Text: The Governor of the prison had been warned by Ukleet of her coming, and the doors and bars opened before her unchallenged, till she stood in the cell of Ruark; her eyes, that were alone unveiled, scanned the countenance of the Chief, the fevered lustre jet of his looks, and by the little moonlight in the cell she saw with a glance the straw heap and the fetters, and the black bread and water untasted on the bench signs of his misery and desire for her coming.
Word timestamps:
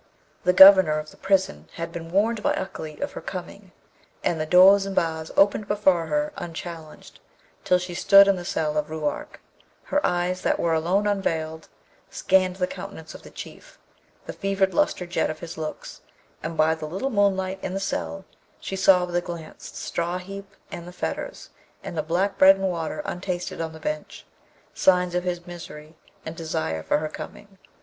The 0.45 0.51
Governor 0.51 0.97
of 0.97 1.11
the 1.11 1.15
prison 1.17 1.69
had 1.73 1.91
been 1.91 2.09
warned 2.09 2.41
by 2.41 2.55
Ukleet 2.55 3.01
of 3.01 3.11
her 3.11 3.21
coming, 3.21 3.71
and 4.23 4.41
the 4.41 4.47
doors 4.47 4.87
and 4.87 4.95
bars 4.95 5.29
opened 5.37 5.67
before 5.67 6.07
her 6.07 6.33
unchallenged, 6.37 7.19
till 7.63 7.77
she 7.77 7.93
stood 7.93 8.27
in 8.27 8.35
the 8.35 8.43
cell 8.43 8.77
of 8.79 8.89
Ruark; 8.89 9.39
her 9.83 10.03
eyes, 10.03 10.41
that 10.41 10.59
were 10.59 10.73
alone 10.73 11.05
unveiled, 11.05 11.69
scanned 12.09 12.55
the 12.55 12.65
countenance 12.65 13.13
of 13.13 13.21
the 13.21 13.29
Chief, 13.29 13.77
the 14.25 14.33
fevered 14.33 14.73
lustre 14.73 15.05
jet 15.05 15.29
of 15.29 15.37
his 15.41 15.55
looks, 15.55 16.01
and 16.41 16.57
by 16.57 16.73
the 16.73 16.87
little 16.87 17.11
moonlight 17.11 17.59
in 17.61 17.75
the 17.75 17.79
cell 17.79 18.25
she 18.59 18.75
saw 18.75 19.05
with 19.05 19.15
a 19.15 19.21
glance 19.21 19.69
the 19.69 19.77
straw 19.77 20.17
heap 20.17 20.55
and 20.71 20.87
the 20.87 20.91
fetters, 20.91 21.51
and 21.83 21.95
the 21.95 22.01
black 22.01 22.39
bread 22.39 22.55
and 22.55 22.71
water 22.71 23.03
untasted 23.05 23.61
on 23.61 23.71
the 23.71 23.79
bench 23.79 24.25
signs 24.73 25.13
of 25.13 25.23
his 25.25 25.45
misery 25.45 25.95
and 26.25 26.35
desire 26.35 26.81
for 26.81 26.97
her 26.97 27.07
coming. 27.07 27.59